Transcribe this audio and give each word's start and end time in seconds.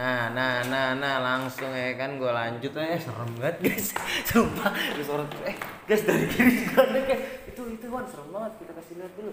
Nah, 0.00 0.32
nah, 0.32 0.64
nah, 0.64 0.96
nah, 0.96 1.20
langsung 1.20 1.76
ya 1.76 1.92
kan 1.92 2.16
gue 2.16 2.32
lanjut 2.32 2.72
aja 2.72 2.96
serem 2.96 3.36
banget 3.36 3.56
guys. 3.60 3.92
Sumpah, 4.32 4.72
terus 4.96 5.12
orang 5.12 5.28
eh 5.44 5.52
guys 5.84 6.08
dari 6.08 6.24
kiri 6.24 6.64
juga 6.64 6.88
ada 6.88 7.04
kayak 7.04 7.52
itu 7.52 7.62
itu 7.76 7.84
Wan 7.92 8.08
serem 8.08 8.32
banget 8.32 8.64
kita 8.64 8.72
kasih 8.80 8.94
lihat 8.96 9.12
dulu. 9.12 9.32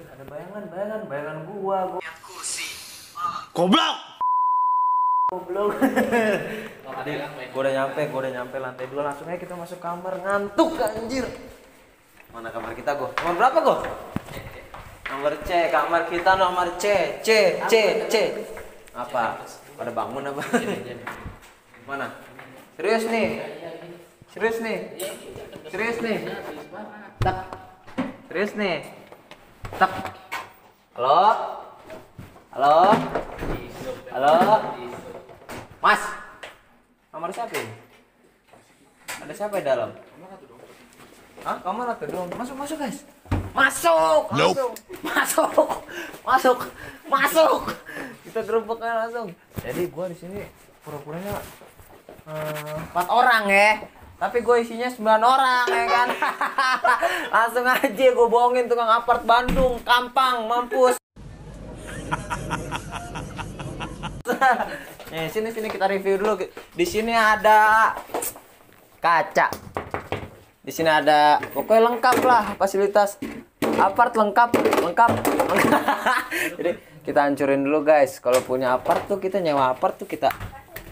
Eh, 0.00 0.06
ada 0.08 0.24
bayangan, 0.24 0.62
bayangan, 0.72 1.00
bayangan 1.04 1.38
gua, 1.52 1.78
gua. 1.92 2.00
Goblok. 3.52 3.96
Goblok. 5.28 5.70
Gue 7.50 7.60
udah 7.64 7.72
nyampe, 7.72 8.00
gue 8.12 8.20
udah 8.20 8.32
nyampe 8.34 8.56
lantai 8.60 8.86
dua 8.92 9.02
langsung 9.08 9.24
aja 9.24 9.40
kita 9.40 9.54
masuk 9.56 9.78
kamar 9.80 10.20
ngantuk 10.20 10.80
anjir. 10.80 11.24
Mana 12.32 12.48
kamar 12.48 12.72
kita 12.72 12.96
gua? 12.96 13.12
Kamar 13.16 13.34
berapa 13.36 13.58
gua? 13.60 13.76
Nomor 15.12 15.32
C, 15.44 15.68
kamar 15.68 16.08
kita 16.08 16.32
nomor 16.40 16.68
C, 16.80 17.18
C, 17.20 17.60
C, 17.68 17.72
C. 18.08 18.14
Apa? 18.96 19.44
Pada 19.80 19.96
bangun 19.96 20.28
apa? 20.28 20.44
Mana? 21.88 22.12
Serius 22.76 23.08
nih? 23.08 23.40
Serius 24.28 24.60
nih? 24.60 24.78
Serius 25.72 25.96
nih? 26.04 26.18
Tak. 27.24 27.48
Serius 28.28 28.52
nih? 28.60 28.84
Tak. 29.80 29.92
Halo? 31.00 31.20
Halo? 32.52 32.76
Halo? 34.12 34.36
Mas? 35.80 36.02
Kamar 37.08 37.32
siapa 37.32 37.56
ini? 37.56 37.72
Ada 39.24 39.32
siapa 39.32 39.54
di 39.56 39.64
dalam? 39.64 39.96
Hah? 41.40 41.56
Kamar 41.64 41.96
atau 41.96 42.04
dong? 42.04 42.28
Masuk, 42.36 42.52
masuk 42.52 42.76
guys. 42.76 43.00
Masuk, 43.56 44.28
masuk, 44.28 44.70
masuk, 45.00 45.48
masuk, 46.20 46.58
masuk. 47.08 47.60
Kita 48.28 48.44
gerobaknya 48.44 49.08
langsung. 49.08 49.32
Jadi 49.60 49.82
gua 49.92 50.08
di 50.08 50.16
sini 50.16 50.40
pura-puranya 50.80 51.36
eh, 52.28 52.76
empat 52.90 53.06
orang 53.08 53.44
ya. 53.48 53.70
Tapi 54.20 54.44
gue 54.44 54.56
isinya 54.60 54.84
9 54.84 55.00
orang 55.24 55.64
ya 55.64 55.86
kan. 55.88 56.08
langsung 57.32 57.64
aja 57.64 57.88
gue 57.88 58.28
bohongin 58.28 58.68
tukang 58.68 58.92
apart 58.92 59.24
Bandung, 59.24 59.80
Kampang, 59.80 60.44
mampus. 60.44 61.00
Nih, 65.08 65.24
sini 65.32 65.48
sini 65.56 65.72
kita 65.72 65.88
review 65.88 66.20
dulu. 66.20 66.36
Di 66.76 66.84
sini 66.84 67.16
ada 67.16 67.96
kaca. 69.00 69.48
Di 70.60 70.72
sini 70.72 70.92
ada 70.92 71.40
pokoknya 71.56 71.88
lengkap 71.88 72.16
lah 72.20 72.44
fasilitas 72.60 73.16
apart 73.80 74.12
lengkap, 74.12 74.52
lengkap. 74.84 75.10
Jadi 76.60 76.70
kita 77.10 77.26
hancurin 77.26 77.66
dulu 77.66 77.82
guys. 77.82 78.22
Kalau 78.22 78.38
punya 78.46 78.78
apart 78.78 79.10
tuh 79.10 79.18
kita 79.18 79.42
nyewa 79.42 79.74
apart 79.74 79.98
tuh 79.98 80.06
kita 80.06 80.30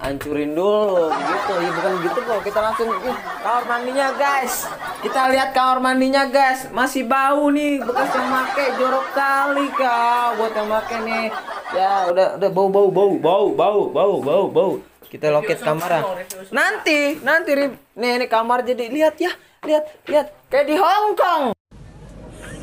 hancurin 0.03 0.51
dulu 0.51 1.15
gitu. 1.15 1.53
Ya 1.63 1.71
bukan 1.71 1.93
gitu 2.03 2.19
kok. 2.27 2.41
Kita 2.43 2.59
langsung 2.59 2.91
ih, 2.91 3.19
kamar 3.39 3.65
mandinya 3.71 4.09
guys. 4.19 4.67
Kita 4.99 5.31
lihat 5.31 5.55
kamar 5.55 5.79
mandinya 5.79 6.27
guys. 6.27 6.67
Masih 6.75 7.07
bau 7.07 7.47
nih 7.55 7.79
bekas 7.87 8.11
yang 8.19 8.27
make 8.35 8.67
jorok 8.83 9.07
kali 9.15 9.71
kau 9.79 10.27
buat 10.43 10.53
yang 10.59 10.67
make 10.67 10.99
nih. 11.07 11.27
Ya 11.71 12.11
udah 12.11 12.27
udah 12.43 12.51
bau 12.51 12.67
bau 12.67 12.89
bau 12.91 13.15
bau 13.15 13.47
bau 13.55 13.81
bau 13.95 14.15
bau 14.19 14.45
bau. 14.51 14.73
Kita 15.07 15.31
loket 15.31 15.63
kamar. 15.63 16.03
Nanti 16.51 17.23
nanti 17.23 17.55
nih 17.95 18.11
ini 18.19 18.27
kamar 18.27 18.67
jadi 18.67 18.91
lihat 18.91 19.15
ya. 19.23 19.31
Lihat 19.63 19.85
lihat 20.11 20.27
kayak 20.51 20.67
di 20.67 20.75
Hong 20.75 21.15
Kong. 21.15 21.55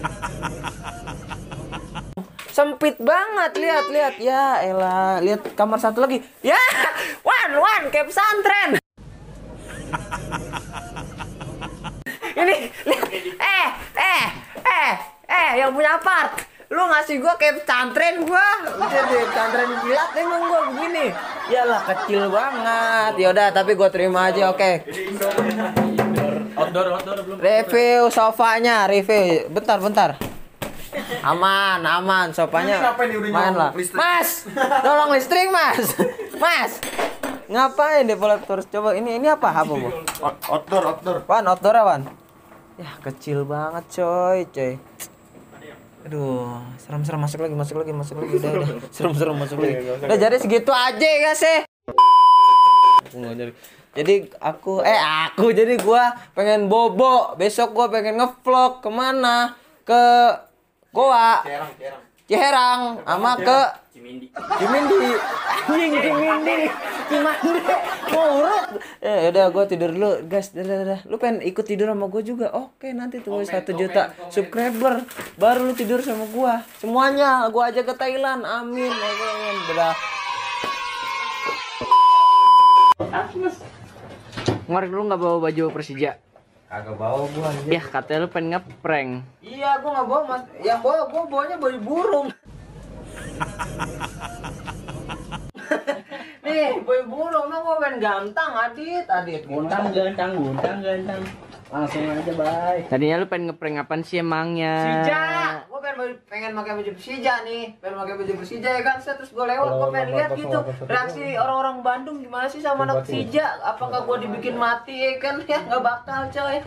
Sempit 2.55 2.95
banget 3.03 3.51
lihat 3.59 3.85
lihat. 3.91 4.15
Ya 4.15 4.63
elah 4.63 5.19
lihat 5.19 5.43
kamar 5.59 5.75
satu 5.75 5.99
lagi. 5.99 6.23
Ya 6.39 6.55
wan 7.27 7.51
wan 7.59 7.91
kayak 7.91 8.07
pesantren. 8.07 8.79
Ini 12.39 12.55
lihat 12.87 13.07
eh 13.43 13.67
eh 13.99 14.25
eh 14.63 14.93
eh 15.27 15.49
yang 15.59 15.75
punya 15.75 15.99
apart 15.99 16.47
lu 16.71 16.79
ngasih 16.79 17.19
gua 17.19 17.35
kayak 17.35 17.59
pesantren 17.59 18.23
gua. 18.23 18.47
Udah 18.79 19.03
deh 19.03 19.23
pesantren 19.27 19.69
kilat 19.83 20.15
emang 20.15 20.47
gua 20.47 20.61
begini. 20.71 21.11
Yalah 21.51 21.81
kecil 21.91 22.31
banget. 22.31 23.19
Yaudah 23.19 23.51
tapi 23.51 23.75
gua 23.75 23.91
terima 23.91 24.31
aja 24.31 24.55
oke. 24.55 24.87
Outdoor, 26.55 26.87
outdoor 26.87 27.19
belum. 27.19 27.35
review 27.35 28.07
sofanya 28.07 28.87
review. 28.87 29.51
Bentar 29.51 29.75
bentar 29.83 30.34
aman 31.21 31.79
aman 31.81 32.27
udah 32.31 33.31
main 33.31 33.53
lah. 33.53 33.71
listrik? 33.73 33.97
mas 33.97 34.29
tolong 34.81 35.09
listrik 35.13 35.47
mas. 35.49 35.85
Mas 36.35 36.71
ngapain 37.45 38.03
developer 38.03 38.57
terus? 38.57 38.65
Coba 38.67 38.97
ini 38.97 39.21
ini 39.21 39.29
apa? 39.29 39.53
Apa 39.53 39.73
bu? 39.73 39.89
Out- 40.19 40.41
Outdoor, 40.49 40.83
outdoor. 40.89 41.17
Wan 41.29 41.45
outdoor 41.45 41.75
Wan? 41.85 42.01
Ya 42.75 42.91
kecil 43.01 43.45
banget 43.45 43.85
coy 43.93 44.49
coy. 44.49 44.73
Aduh 46.05 46.61
serem-serem 46.81 47.21
masuk 47.21 47.39
lagi 47.41 47.55
masuk 47.57 47.75
lagi 47.81 47.93
masuk 47.93 48.15
lagi. 48.21 48.37
Udah 48.37 48.51
udah. 48.51 48.67
Serem-serem 48.95 49.35
masuk 49.37 49.57
lagi. 49.61 49.75
Udah 50.05 50.17
jadi 50.17 50.37
segitu 50.41 50.73
aja 50.73 51.09
ya 51.21 51.33
sih 51.33 51.57
jadi 53.95 54.27
aku 54.43 54.83
eh 54.83 54.99
aku 54.99 55.55
jadi 55.55 55.79
gua 55.79 56.11
pengen 56.35 56.67
bobo. 56.67 57.31
Besok 57.39 57.71
gua 57.71 57.87
pengen 57.87 58.19
ngevlog 58.19 58.83
ke 58.83 58.89
mana? 58.91 59.55
Ke 59.87 60.01
Goa. 60.95 61.43
Cerang, 61.43 61.71
cerang. 61.75 62.01
Ciherang 62.25 62.81
sama 63.05 63.37
ke 63.37 63.59
Cimindi. 63.93 64.31
Cimindi. 64.31 64.97
Anjing 65.67 65.93
Cimindi. 65.99 66.57
Cimandi 67.05 67.49
mau 68.15 68.39
urut 68.41 68.65
ya 69.03 69.29
udah 69.29 69.45
gua 69.53 69.63
tidur 69.69 69.91
dulu. 69.93 70.25
Guys 70.25 70.55
dadah 70.55 70.75
dadah 70.81 70.99
lu 71.05 71.19
pengen 71.21 71.43
ikut 71.45 71.67
tidur 71.67 71.91
sama 71.91 72.07
gua 72.09 72.23
juga? 72.25 72.47
Oke 72.55 72.95
nanti 72.95 73.21
tunggu 73.21 73.45
satu 73.45 73.77
juta 73.77 74.15
subscriber. 74.33 75.05
Baru 75.37 75.69
lu 75.69 75.73
tidur 75.77 75.99
sama 76.01 76.25
gua. 76.31 76.63
Semuanya 76.81 77.45
gua 77.51 77.69
aja 77.69 77.83
ke 77.83 77.93
Thailand. 77.93 78.41
Amin. 78.41 78.89
Amin. 78.89 79.55
Dadah. 79.69 79.95
Kemarin 84.65 84.89
lu 84.89 85.03
nggak 85.05 85.19
bawa 85.21 85.37
baju 85.43 85.63
Persija? 85.69 86.17
Kagak 86.65 86.97
bawa 86.97 87.29
gua 87.29 87.53
anjir. 87.53 87.77
Ya 87.77 87.81
katanya 87.81 88.25
lu 88.25 88.29
pengen 88.33 88.57
ngeprank. 88.57 89.21
Iya, 89.45 89.77
gua 89.85 89.91
nggak 89.93 90.07
bawa 90.09 90.21
mas. 90.25 90.43
Yang 90.65 90.79
bawa 90.81 91.05
gua 91.13 91.23
bawanya 91.29 91.55
baju 91.61 91.79
burung. 91.85 92.27
Nih, 96.45 96.77
baju 96.81 97.03
burung, 97.09 97.45
nah 97.53 97.59
gua 97.61 97.77
pengen 97.81 98.01
gantang, 98.01 98.51
adit, 98.57 99.05
adit. 99.05 99.45
Guntang 99.45 99.93
gantang, 99.93 100.31
guntang 100.33 100.81
gantang. 100.81 101.21
Langsung 101.69 102.05
aja, 102.05 102.33
bye. 102.33 102.81
Tadinya 102.89 103.21
lu 103.21 103.27
pengen 103.29 103.53
ngeprank 103.53 103.81
apaan 103.85 104.01
sih 104.05 104.21
emangnya? 104.21 104.73
Persija. 104.77 105.21
Pengen 106.29 106.51
pakai 106.53 106.73
baju 106.77 106.91
Persija 106.93 107.33
nih. 107.47 107.63
Pengen 107.81 107.97
pakai 108.01 108.15
baju 108.19 108.33
Persija 108.39 108.69
ya 108.69 108.81
kan. 108.85 108.97
Set, 109.01 109.15
terus 109.17 109.31
gua 109.33 109.45
lewat, 109.49 109.69
gua 109.75 109.89
pengen 109.89 110.09
lihat 110.15 110.31
gitu. 110.37 110.59
Reaksi 110.85 111.23
orang-orang 111.37 111.77
Bandung 111.81 112.17
gimana 112.21 112.45
sih 112.45 112.61
sama 112.61 112.85
anak 112.85 113.05
Persija? 113.05 113.61
Apakah 113.63 114.05
gua 114.05 114.17
dibikin 114.21 114.55
mati 114.55 114.93
ya 114.93 115.11
kan? 115.17 115.37
Ya 115.49 115.61
nggak 115.61 115.81
bakal 115.81 116.27
coy. 116.33 116.57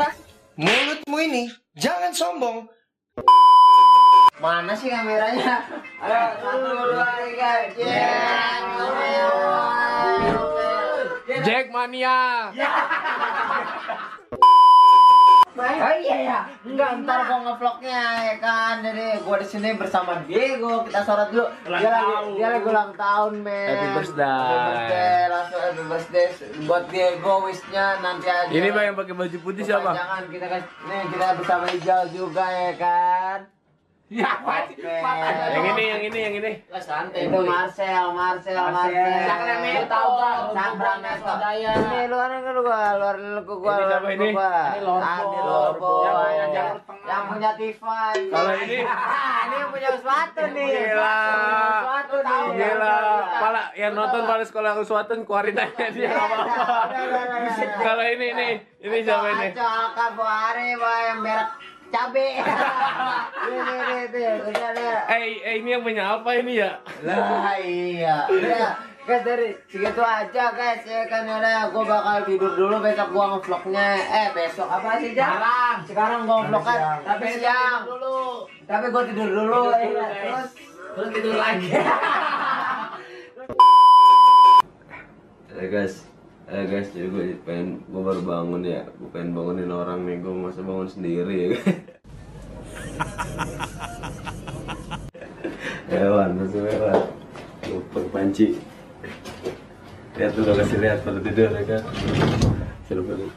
Mulutmu 0.59 1.17
ini 1.23 1.51
jangan 1.77 2.15
sombong. 2.15 2.67
Mana 4.39 4.71
sih 4.71 4.87
kameranya? 4.87 5.67
Ayo, 5.99 6.23
satu, 6.39 6.95
dua, 6.95 7.11
tiga, 7.27 7.51
Jack! 7.75 8.63
Jack 11.43 11.67
mania. 15.59 15.83
Oh 15.83 15.95
iya 15.99 16.17
ya, 16.23 16.39
enggak 16.63 16.91
ntar 17.03 17.19
gua 17.27 17.39
ngevlognya 17.43 18.03
ya 18.31 18.35
kan. 18.39 18.75
Jadi 18.87 19.05
gua 19.27 19.37
di 19.43 19.47
sini 19.51 19.75
bersama 19.75 20.23
Diego. 20.23 20.87
Kita 20.87 21.03
sorot 21.03 21.29
dulu. 21.35 21.51
Ulang 21.67 21.81
dia 21.83 21.91
lagi 21.91 22.15
dia 22.39 22.47
lagi 22.55 22.67
ulang 22.71 22.93
tahun, 22.95 23.33
men. 23.43 23.67
Happy 23.75 23.89
birthday. 23.99 24.39
Happy 24.39 24.59
birthday, 24.71 25.21
langsung 25.27 25.61
happy 25.61 25.83
birthday 25.91 26.27
buat 26.65 26.85
Diego 26.87 27.35
wishnya 27.51 27.87
nanti 27.99 28.27
aja. 28.31 28.49
Ini 28.55 28.69
bang 28.71 28.85
yang 28.95 28.97
pakai 28.97 29.15
baju 29.19 29.39
putih 29.43 29.67
siapa? 29.67 29.91
Jangan 29.91 30.23
kita 30.31 30.47
kasih 30.47 30.71
nih 30.87 31.03
kita 31.11 31.27
bersama 31.35 31.65
hijau 31.75 32.03
juga 32.15 32.45
ya 32.47 32.73
kan. 32.79 33.58
Ya, 34.09 34.41
Oke. 34.41 34.73
Yang 35.53 35.65
ini, 35.77 35.85
yang 35.85 36.01
ini, 36.01 36.19
yang 36.25 36.35
ini. 36.41 36.53
Itu 36.65 37.39
Marcel, 37.45 38.05
Marcel, 38.17 38.57
Marcel. 38.57 39.21
Sacramento. 39.29 39.85
Tahu 39.85 40.11
kan? 40.17 40.37
Sacramento. 40.49 41.33
Ini 41.69 42.01
luar 42.09 42.29
negeri 42.33 42.61
gua, 42.65 42.81
luar 42.97 43.17
negeri 43.21 43.45
gua. 43.45 43.53
Ini 43.53 43.85
luar 43.85 43.85
siapa 43.85 44.09
negeri 44.09 44.17
ini? 44.17 44.29
gua. 44.33 44.53
Ini 44.73 44.81
Lorbo. 44.81 45.05
Ah, 45.05 45.19
ini 45.21 45.39
Lorbo. 45.45 45.93
Yang 45.93 46.17
punya 46.17 46.33
Yang, 46.33 46.49
jalur 46.57 46.79
tengah. 46.81 47.05
yang 47.05 47.23
punya 47.29 47.51
Tiffan. 47.61 48.17
Kalau 48.33 48.53
ini? 48.57 48.79
Ah, 48.81 49.39
ini 49.45 49.55
yang 49.61 49.71
punya 49.77 49.91
sepatu 49.93 50.43
nih. 50.57 50.69
Gila. 50.73 51.21
Sepatu 51.69 52.17
nih. 52.25 52.41
Gila, 52.49 52.97
pala 53.29 53.63
yang 53.77 53.93
nonton 53.93 54.23
pada 54.25 54.45
sekolah 54.49 54.73
Uswatun 54.81 55.21
keluarin 55.29 55.53
aja 55.53 55.85
dia 55.93 56.09
nggak 56.09 56.25
apa-apa. 56.33 56.81
Kalau 57.85 58.05
ini 58.09 58.29
nih, 58.33 58.53
ini 58.81 58.97
siapa 59.05 59.27
ini? 59.37 59.49
Aco 59.53 59.67
Alka 59.69 60.07
Boare, 60.17 60.69
Boy, 60.81 61.01
yang 61.13 61.21
berak 61.21 61.49
cabe. 61.93 62.29
Eh, 65.09 65.41
eh, 65.41 65.55
ini 65.65 65.73
yang 65.73 65.81
punya 65.81 66.21
apa 66.21 66.31
ini 66.37 66.61
ya? 66.61 66.77
Lah 67.01 67.57
iya. 67.59 68.29
Iya. 68.29 68.77
Guys 69.09 69.25
dari 69.25 69.57
segitu 69.73 70.03
aja 70.05 70.53
guys. 70.53 70.85
Ya 70.85 71.09
kan 71.09 71.25
udah 71.25 71.73
gue 71.73 71.85
bakal 71.89 72.17
tidur 72.29 72.53
dulu. 72.53 72.77
Besok 72.85 73.09
gua 73.17 73.25
ngevlognya. 73.33 73.97
Eh 74.05 74.29
besok 74.37 74.69
apa 74.69 75.01
sih 75.01 75.17
jam 75.17 75.33
sekarang. 75.33 75.77
Sekarang 75.89 76.21
gua 76.29 76.37
ngevlog 76.45 76.65
kan 76.65 77.01
tapi 77.09 77.25
siang. 77.41 77.89
dulu. 77.89 78.45
Tapi 78.69 78.87
gua 78.93 79.03
tidur 79.09 79.29
dulu 79.33 79.61
ya 79.73 80.07
terus? 80.13 80.51
Terus 80.93 81.09
tidur 81.17 81.35
lagi. 81.41 81.69
Eh 85.59 85.67
guys, 85.75 86.07
eh 86.47 86.71
guys, 86.71 86.87
jadi 86.95 87.11
gue 87.11 87.35
pengen, 87.43 87.83
gue 87.91 87.99
baru 87.99 88.23
bangun 88.23 88.63
ya, 88.63 88.87
gue 88.95 89.11
pengen 89.11 89.35
bangunin 89.35 89.75
orang 89.75 90.07
nih, 90.07 90.23
gue 90.23 90.31
masa 90.31 90.63
bangun 90.63 90.87
sendiri 90.87 91.35
ya 91.35 91.47
guys. 91.51 91.78
Hewan, 95.99 96.39
masih 96.39 96.63
hewan. 96.63 97.03
Lupa 97.69 97.99
panci. 98.15 98.57
Lihat 100.19 100.33
dulu 100.35 100.51
kasih 100.59 100.79
lihat 100.83 100.99
pada 101.03 101.21
tidur 101.23 101.51
ya 101.53 101.63
kan. 101.67 101.83
Seru 102.87 103.03
banget. 103.07 103.31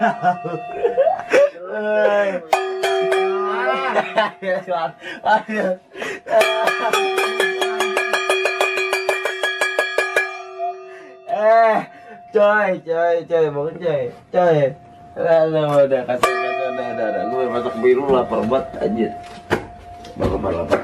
Eh 0.00 0.08
coy 12.32 12.80
coy 12.80 13.16
coy 13.28 13.46
bangun 13.52 13.76
coy 13.76 14.08
coy 14.32 14.72
Aduh, 15.20 15.84
udah 15.84 16.00
kasih 16.08 16.32
kasih 16.32 16.68
udah 16.72 16.86
udah 16.96 17.06
udah 17.12 17.24
gue 17.28 17.44
masak 17.52 17.74
biru 17.84 18.08
lapar 18.08 18.40
banget 18.48 18.72
anjir 18.80 19.12
lapar 20.16 20.64
lapar 20.64 20.80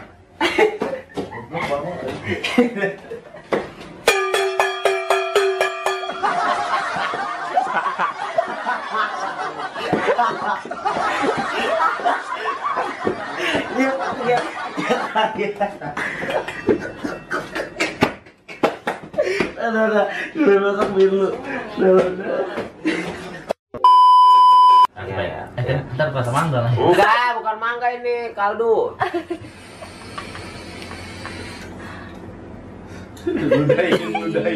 Dia 13.76 13.92
dia 14.24 14.38
dia 14.80 14.96
kaget. 15.12 15.52
Ada 19.60 19.80
ada, 19.92 20.02
gue 20.32 20.56
masak 20.56 20.88
biru. 20.96 21.36
Udah 21.76 21.90
udah. 22.00 22.40
Ntar 25.96 26.08
pas 26.12 26.28
mangga 26.32 26.58
lah. 26.64 26.72
Enggak, 26.72 27.28
bukan 27.36 27.56
mangga 27.60 27.88
ini, 27.92 28.32
kaldu. 28.32 28.96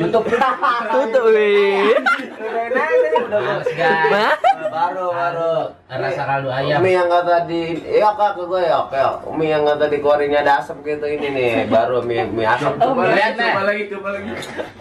Tutup. 0.01 0.25
Tutup, 0.95 1.25
wih. 1.37 1.97
Udah 2.41 2.87
ini 2.89 3.11
udah 3.29 3.41
guys. 3.77 4.50
Baru 4.71 5.07
baru. 5.11 5.55
Rasa 5.91 6.23
kaldu 6.25 6.49
ayam. 6.49 6.79
Umi 6.81 6.91
yang 6.95 7.11
kata 7.11 7.37
di, 7.51 7.63
iya 7.83 8.15
kak 8.15 8.39
ke 8.39 8.43
gue 8.47 8.63
ya, 8.63 8.79
kayak 8.89 9.27
Umi 9.27 9.51
yang 9.51 9.67
kata 9.67 9.91
di 9.91 9.99
kuarinya 9.99 10.39
ada 10.41 10.63
asap 10.63 10.87
gitu 10.87 11.07
ini 11.11 11.29
nih, 11.35 11.53
baru 11.67 12.07
mie 12.07 12.25
mie 12.31 12.47
asap. 12.47 12.79
Coba 12.79 13.11
lagi, 13.11 13.35
coba 13.35 13.61
lagi, 13.67 13.83
coba 13.91 14.09
lagi, 14.15 14.31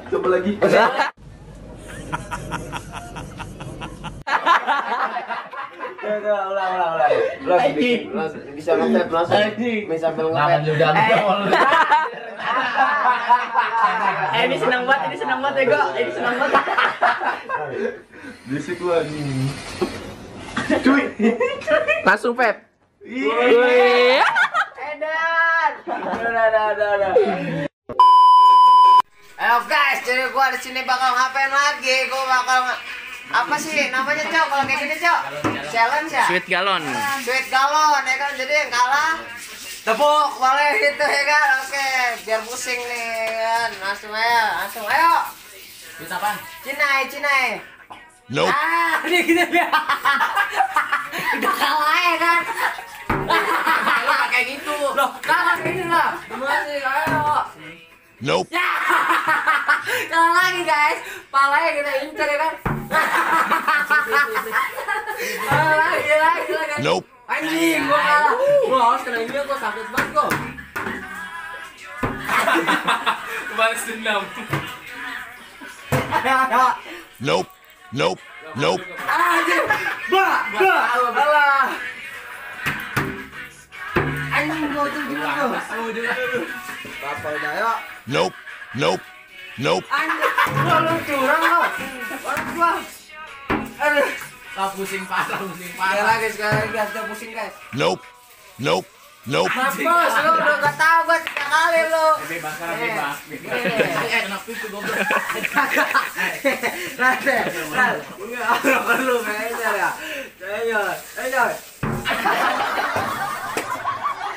coba 0.09 0.27
lagi. 0.37 0.53
Ulang, 6.09 6.49
ulang, 6.49 6.91
ulang. 6.97 7.11
Lo 7.45 7.55
bisa 8.57 8.71
ngetep 8.73 9.07
langsung. 9.13 9.37
Mie 9.61 9.97
sambil 10.01 10.25
Ngapain 10.33 10.65
ngetep. 10.65 10.65
lu 10.65 10.73
udah 10.73 10.89
Eh 14.33 14.41
ini 14.49 14.55
senang 14.57 14.83
banget, 14.89 15.13
ini 15.13 15.17
senang 15.21 15.39
banget 15.45 15.61
ya 15.61 15.65
Go. 15.69 15.81
Ini 15.93 16.11
senang 16.13 16.35
banget. 16.41 16.63
Berisik 18.49 18.81
lu 18.81 18.89
anjing. 18.93 19.29
Langsung 22.05 22.33
Pep. 22.33 22.57
Edan. 23.05 24.23
Udah, 25.85 26.45
udah, 26.49 26.65
udah, 26.73 26.89
udah. 26.97 27.11
Ayo 29.39 29.55
guys, 29.71 30.03
jadi 30.03 30.27
gua 30.35 30.51
di 30.51 30.59
sini 30.59 30.83
bakal 30.83 31.15
ngapain 31.15 31.47
lagi? 31.47 32.11
Gua 32.11 32.23
bakal 32.27 32.75
apa 33.29 33.55
sih 33.55 33.89
namanya 33.89 34.25
cok 34.25 34.45
kalau 34.47 34.63
kayak 34.65 34.79
gini 34.81 34.95
cok? 34.97 35.19
Challenge 35.69 36.11
ya? 36.11 36.25
Sweet 36.25 36.45
galon. 36.45 36.81
Sweet 37.21 37.47
galon 37.47 38.01
ya 38.03 38.15
kan 38.17 38.31
jadi 38.33 38.53
yang 38.59 38.69
kalah 38.69 39.13
tepuk 39.79 40.29
boleh 40.35 40.69
gitu 40.75 41.01
ya 41.01 41.23
kan 41.23 41.47
oke 41.57 41.87
biar 42.21 42.41
pusing 42.43 42.77
nih 42.77 43.09
kan 43.31 43.69
langsung 43.79 44.11
aja 44.11 44.43
langsung 44.59 44.85
ayo 44.85 45.13
Duit 45.97 46.11
apaan? 46.11 46.35
cinai 46.61 47.01
cinai 47.07 47.45
Nope. 48.29 48.51
ah 48.51 48.99
ini 49.07 49.19
gitu 49.25 49.41
ya 49.49 49.69
udah 51.39 51.53
kalah 51.57 51.97
ya 51.97 52.15
kan 52.19 52.41
Lu 54.05 54.13
kayak 54.29 54.45
gitu. 54.51 54.75
loh 54.93 55.11
kalah 55.23 55.57
ini 55.63 55.83
lah 55.87 56.11
masih 56.27 56.79
ayo 56.83 57.23
Nope. 58.19 58.51
ya 58.51 58.69
kalah 60.11 60.31
lagi 60.37 60.61
guys 60.61 60.99
palanya 61.31 61.71
kita 61.71 61.91
incer 62.03 62.27
ya 62.27 62.37
kan 62.37 62.53
lagi 65.49 66.13
lagi 66.17 66.51
lagi 66.53 66.81
Nope. 66.81 67.05
anjing 67.29 67.81
gua 67.85 67.99
kalah 68.01 68.33
gua 68.65 68.79
harus 68.81 69.01
kena 69.05 69.17
ini 69.21 69.39
gua 69.45 69.57
sakit 69.61 69.85
banget 69.93 70.09
gua 70.13 70.27
Balas 73.59 73.83
dendam. 73.83 74.23
Nope. 77.19 77.49
Nope. 77.91 78.21
Nope. 78.55 78.83
Anjing, 79.03 79.65
bah, 80.07 80.35
bah, 80.55 80.83
alah. 81.11 81.67
Anjing 84.31 84.67
gua 84.71 84.83
tuh 84.87 85.03
juga 85.11 85.27
tuh. 85.35 85.51
Bapak 87.03 87.31
udah 87.35 87.53
yuk. 87.59 87.77
Nope. 88.07 88.35
Nope. 88.79 89.03
Nope. 89.59 89.83
Lu 89.91 90.95
curang 91.03 91.43
lo. 91.43 91.61
Orang 92.23 92.47
gua. 92.55 92.71
Aduh. 93.83 94.07
Kau 94.55 94.71
pusing 94.75 95.03
parah, 95.03 95.39
pusing 95.39 95.71
parah. 95.75 96.03
lagi, 96.03 96.27
sekali 96.31 96.51
lagi 96.51 96.71
guys, 96.71 96.89
udah 96.95 97.03
pusing 97.11 97.31
guys. 97.35 97.51
Nope. 97.75 98.03
Nope. 98.59 98.87
Nope. 99.27 99.51
Mampus, 99.51 100.13
lu 100.15 100.31
udah 100.31 100.55
gak 100.63 100.75
tau 100.79 100.99
gua 101.03 101.19
tiga 101.27 101.43
kali 101.43 101.81
lu. 101.91 102.07
Bebas 102.23 102.55
bebas. 102.55 103.17
Eh. 103.35 104.15
Eh, 104.15 104.23
itu 104.47 104.67
goblok? 104.71 104.95
Nanti, 104.95 105.75
nanti. 106.95 107.35
Enggak, 108.15 108.47
orang 108.63 108.83
perlu 108.87 109.15
kayaknya 109.27 109.69
ya. 109.75 109.89
Ayo, 110.39 110.81
ayo. 111.19 111.43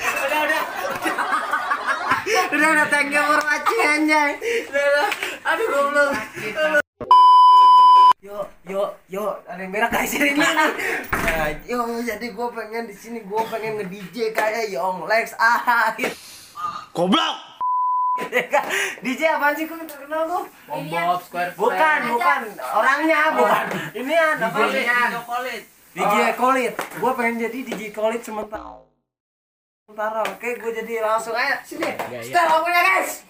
Udah, 0.02 0.40
udah. 0.50 0.62
Udah, 2.52 2.68
udah, 2.68 2.87
thank 2.92 3.09
you 3.09 3.23
for 3.25 3.40
watching 3.40 3.80
anjay. 3.80 4.37
Udah. 4.68 5.09
Aduh, 5.40 5.66
goblok. 5.73 6.12
Yo, 8.21 8.44
yo, 8.68 8.82
yo, 9.09 9.25
ada 9.49 9.56
yang 9.56 9.73
berak 9.73 9.88
guys 9.88 10.12
ini. 10.21 10.37
Nah, 10.37 11.49
yo, 11.64 11.80
yo, 11.80 12.00
jadi 12.04 12.28
gue 12.28 12.49
pengen 12.52 12.92
di 12.92 12.92
sini 12.92 13.25
gue 13.25 13.42
pengen 13.49 13.80
nge 13.80 13.87
DJ 13.88 14.37
kayak 14.37 14.68
Young 14.68 15.09
Lex 15.09 15.32
ah. 15.40 15.97
Goblok. 16.92 17.37
DJ 19.00 19.32
apaan 19.32 19.56
sih 19.56 19.64
gue 19.64 19.88
terkenal 19.88 20.28
gue? 20.28 20.42
Om 20.68 20.82
Bob, 20.92 21.25
Square 21.25 21.56
Bukan, 21.56 21.99
bukan 22.12 22.40
orangnya, 22.76 23.21
bukan. 23.32 23.64
Ini 23.97 24.12
apa 24.12 24.59
DJ 24.68 24.76
sih? 24.76 25.61
DJ 25.97 26.16
Kolit. 26.37 26.76
Gue 27.00 27.12
pengen 27.16 27.49
jadi 27.49 27.59
DJ 27.64 27.97
Kolit 27.97 28.21
sementara. 28.21 28.91
Sementara, 29.82 30.22
oke, 30.22 30.48
gue 30.62 30.72
jadi 30.78 31.02
langsung 31.02 31.34
aja 31.34 31.58
sini. 31.66 31.90
Setel 32.22 32.46
lagunya 32.46 32.82
guys. 32.86 33.26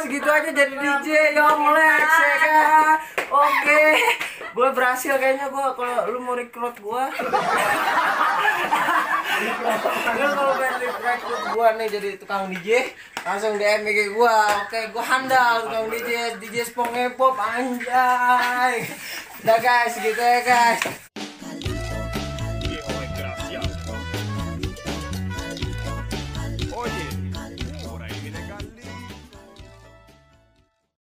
Segitu 0.00 0.28
aja 0.28 0.50
jadi 0.52 0.74
DJ 0.74 1.36
Young 1.36 1.62
Lex 1.72 2.08
ya 2.08 2.36
kan. 2.42 2.96
Oke. 3.30 3.84
Gua 4.56 4.72
berhasil 4.72 5.12
kayaknya 5.20 5.52
gua 5.52 5.76
kalau 5.76 6.08
lu 6.08 6.18
mau 6.24 6.32
rekrut 6.32 6.80
gua. 6.80 7.12
lu 10.16 10.26
kalau 10.32 10.52
pengen 10.56 10.80
rekrut 10.80 11.44
gua 11.52 11.76
nih 11.76 11.92
jadi 11.92 12.16
tukang 12.16 12.48
DJ, 12.48 12.96
langsung 13.20 13.60
DM 13.60 13.84
IG 13.84 14.16
gua. 14.16 14.64
Oke, 14.64 14.88
gua 14.96 15.04
handal 15.04 15.68
tukang 15.68 15.92
DJ, 15.92 16.40
DJ 16.40 16.64
Spong 16.64 16.96
Pop 17.20 17.36
anjay. 17.36 18.88
Udah 19.44 19.58
guys, 19.60 19.92
gitu 20.00 20.16
ya 20.16 20.40
guys. 20.40 21.05